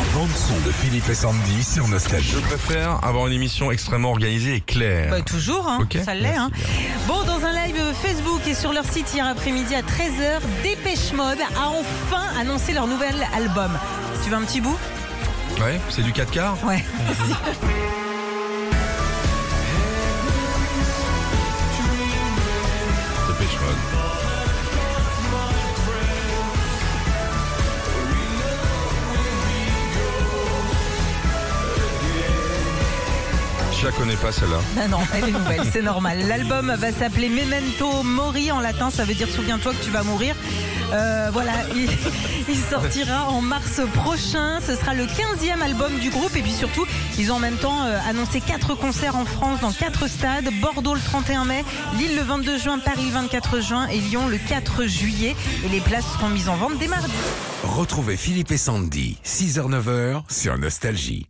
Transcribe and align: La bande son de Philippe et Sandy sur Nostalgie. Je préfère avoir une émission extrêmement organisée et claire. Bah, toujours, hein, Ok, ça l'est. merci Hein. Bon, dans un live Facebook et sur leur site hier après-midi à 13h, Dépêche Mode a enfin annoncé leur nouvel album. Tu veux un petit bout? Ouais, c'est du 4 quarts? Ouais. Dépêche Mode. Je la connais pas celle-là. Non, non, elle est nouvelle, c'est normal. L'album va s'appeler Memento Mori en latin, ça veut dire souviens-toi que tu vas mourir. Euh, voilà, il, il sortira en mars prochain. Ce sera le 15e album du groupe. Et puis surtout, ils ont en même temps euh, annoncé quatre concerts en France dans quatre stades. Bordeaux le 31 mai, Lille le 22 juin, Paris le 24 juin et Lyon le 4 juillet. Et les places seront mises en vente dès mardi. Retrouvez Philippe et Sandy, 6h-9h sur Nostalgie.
La 0.00 0.06
bande 0.18 0.30
son 0.34 0.58
de 0.66 0.72
Philippe 0.72 1.08
et 1.10 1.14
Sandy 1.14 1.62
sur 1.62 1.86
Nostalgie. 1.86 2.30
Je 2.32 2.38
préfère 2.38 3.04
avoir 3.04 3.26
une 3.26 3.34
émission 3.34 3.70
extrêmement 3.70 4.10
organisée 4.10 4.54
et 4.54 4.60
claire. 4.60 5.10
Bah, 5.10 5.20
toujours, 5.20 5.68
hein, 5.68 5.80
Ok, 5.82 5.98
ça 6.02 6.14
l'est. 6.14 6.22
merci 6.22 6.38
Hein. 6.38 6.50
Bon, 7.06 7.22
dans 7.24 7.44
un 7.44 7.52
live 7.66 7.76
Facebook 8.02 8.40
et 8.46 8.54
sur 8.54 8.72
leur 8.72 8.84
site 8.84 9.12
hier 9.12 9.26
après-midi 9.26 9.74
à 9.74 9.82
13h, 9.82 10.40
Dépêche 10.62 11.12
Mode 11.12 11.38
a 11.40 11.68
enfin 11.68 12.22
annoncé 12.40 12.72
leur 12.72 12.86
nouvel 12.86 13.14
album. 13.36 13.70
Tu 14.24 14.30
veux 14.30 14.36
un 14.36 14.42
petit 14.42 14.60
bout? 14.62 14.78
Ouais, 15.60 15.78
c'est 15.90 16.02
du 16.02 16.12
4 16.12 16.30
quarts? 16.30 16.56
Ouais. 16.64 16.82
Dépêche 23.28 23.58
Mode. 23.60 24.39
Je 33.80 33.86
la 33.86 33.92
connais 33.92 34.16
pas 34.16 34.30
celle-là. 34.30 34.58
Non, 34.76 34.98
non, 34.98 35.04
elle 35.14 35.30
est 35.30 35.32
nouvelle, 35.32 35.62
c'est 35.72 35.80
normal. 35.80 36.18
L'album 36.28 36.70
va 36.76 36.92
s'appeler 36.92 37.30
Memento 37.30 38.02
Mori 38.02 38.52
en 38.52 38.60
latin, 38.60 38.90
ça 38.90 39.04
veut 39.04 39.14
dire 39.14 39.26
souviens-toi 39.26 39.72
que 39.72 39.82
tu 39.82 39.90
vas 39.90 40.02
mourir. 40.02 40.34
Euh, 40.92 41.30
voilà, 41.32 41.52
il, 41.74 41.88
il 42.46 42.56
sortira 42.58 43.30
en 43.30 43.40
mars 43.40 43.80
prochain. 43.94 44.60
Ce 44.66 44.76
sera 44.76 44.92
le 44.92 45.04
15e 45.04 45.62
album 45.62 45.98
du 45.98 46.10
groupe. 46.10 46.36
Et 46.36 46.42
puis 46.42 46.52
surtout, 46.52 46.84
ils 47.18 47.32
ont 47.32 47.36
en 47.36 47.38
même 47.40 47.56
temps 47.56 47.86
euh, 47.86 47.98
annoncé 48.06 48.42
quatre 48.42 48.74
concerts 48.74 49.16
en 49.16 49.24
France 49.24 49.60
dans 49.60 49.72
quatre 49.72 50.08
stades. 50.08 50.50
Bordeaux 50.60 50.94
le 50.94 51.00
31 51.00 51.46
mai, 51.46 51.64
Lille 51.96 52.16
le 52.16 52.22
22 52.22 52.58
juin, 52.58 52.78
Paris 52.80 53.06
le 53.06 53.12
24 53.12 53.60
juin 53.60 53.86
et 53.88 53.98
Lyon 53.98 54.28
le 54.28 54.36
4 54.36 54.84
juillet. 54.84 55.34
Et 55.64 55.68
les 55.70 55.80
places 55.80 56.04
seront 56.12 56.28
mises 56.28 56.50
en 56.50 56.56
vente 56.56 56.76
dès 56.78 56.88
mardi. 56.88 57.10
Retrouvez 57.64 58.18
Philippe 58.18 58.50
et 58.52 58.58
Sandy, 58.58 59.16
6h-9h 59.24 60.22
sur 60.28 60.58
Nostalgie. 60.58 61.26